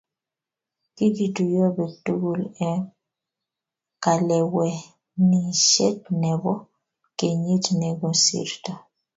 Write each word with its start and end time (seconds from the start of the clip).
kikituyo 0.95 1.65
biik 1.75 1.93
tugul 2.05 2.41
eng' 2.69 2.87
kalewenisiet 4.03 5.99
nebo 6.21 6.51
kenyit 7.17 7.65
ne 7.79 7.89
kosirto 7.99 8.73